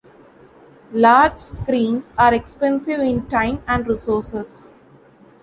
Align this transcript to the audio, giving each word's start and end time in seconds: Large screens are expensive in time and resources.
Large 0.93 1.37
screens 1.37 2.15
are 2.17 2.33
expensive 2.33 3.01
in 3.01 3.27
time 3.27 3.61
and 3.67 3.85
resources. 3.85 4.73